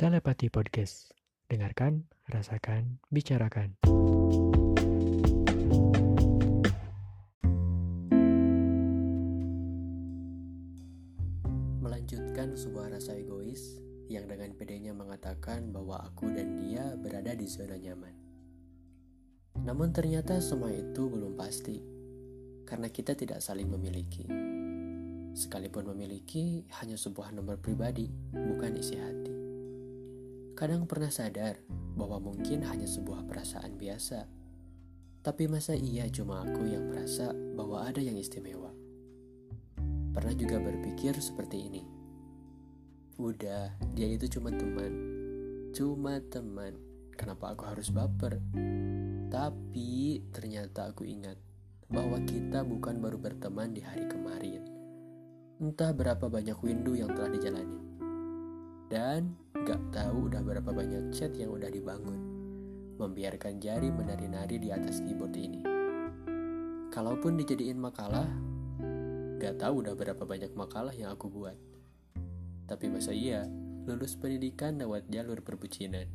[0.00, 1.12] Telepati Podcast.
[1.44, 3.76] Dengarkan, rasakan, bicarakan.
[11.84, 13.76] Melanjutkan sebuah rasa egois
[14.08, 18.16] yang dengan pedenya mengatakan bahwa aku dan dia berada di zona nyaman.
[19.60, 21.76] Namun ternyata semua itu belum pasti,
[22.64, 24.24] karena kita tidak saling memiliki.
[25.36, 29.29] Sekalipun memiliki hanya sebuah nomor pribadi, bukan isi hati.
[30.60, 31.56] Kadang pernah sadar
[31.96, 34.28] bahwa mungkin hanya sebuah perasaan biasa,
[35.24, 38.68] tapi masa iya cuma aku yang merasa bahwa ada yang istimewa?
[40.12, 41.80] Pernah juga berpikir seperti ini.
[43.16, 44.92] Udah, dia itu cuma teman.
[45.72, 46.76] Cuma teman.
[47.16, 48.36] Kenapa aku harus baper?
[49.32, 51.40] Tapi ternyata aku ingat
[51.88, 54.68] bahwa kita bukan baru berteman di hari kemarin.
[55.56, 57.80] Entah berapa banyak windu yang telah dijalani.
[58.92, 62.20] Dan gak tahu udah berapa banyak chat yang udah dibangun.
[63.00, 65.62] Membiarkan jari menari-nari di atas keyboard ini.
[66.90, 68.28] Kalaupun dijadiin makalah,
[69.40, 71.56] Gak tahu udah berapa banyak makalah yang aku buat.
[72.68, 73.48] Tapi masa iya,
[73.88, 76.12] lulus pendidikan lewat jalur perbucinan.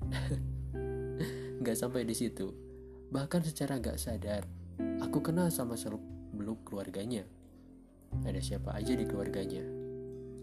[1.65, 2.53] gak sampai di situ.
[3.09, 4.45] Bahkan secara gak sadar,
[5.01, 6.05] aku kenal sama seluk
[6.37, 7.25] beluk keluarganya.
[8.29, 9.65] Ada siapa aja di keluarganya.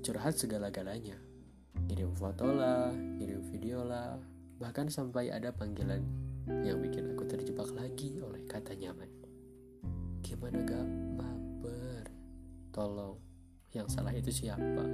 [0.03, 1.32] Curhat segala-galanya.
[1.89, 4.17] Kirim foto lah, kirim video lah,
[4.61, 6.05] bahkan sampai ada panggilan
[6.67, 9.09] yang bikin aku terjebak lagi oleh kata nyaman.
[10.25, 12.05] Gimana gak mabar?
[12.73, 13.17] Tolong,
[13.73, 14.85] yang salah itu siapa?